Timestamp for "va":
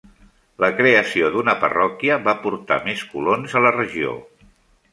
2.29-2.35